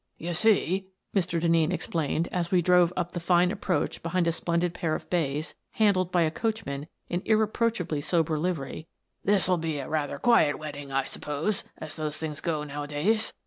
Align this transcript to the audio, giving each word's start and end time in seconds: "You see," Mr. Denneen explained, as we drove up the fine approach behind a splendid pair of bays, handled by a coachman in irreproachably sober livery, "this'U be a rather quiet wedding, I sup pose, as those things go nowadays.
"You 0.27 0.33
see," 0.33 0.87
Mr. 1.15 1.39
Denneen 1.39 1.71
explained, 1.71 2.27
as 2.31 2.49
we 2.49 2.63
drove 2.63 2.91
up 2.97 3.11
the 3.11 3.19
fine 3.19 3.51
approach 3.51 4.01
behind 4.01 4.25
a 4.25 4.31
splendid 4.31 4.73
pair 4.73 4.95
of 4.95 5.07
bays, 5.11 5.53
handled 5.73 6.11
by 6.11 6.23
a 6.23 6.31
coachman 6.31 6.87
in 7.07 7.21
irreproachably 7.23 8.01
sober 8.01 8.39
livery, 8.39 8.87
"this'U 9.23 9.57
be 9.59 9.77
a 9.77 9.87
rather 9.87 10.17
quiet 10.17 10.57
wedding, 10.57 10.91
I 10.91 11.03
sup 11.03 11.21
pose, 11.21 11.65
as 11.77 11.97
those 11.97 12.17
things 12.17 12.41
go 12.41 12.63
nowadays. 12.63 13.31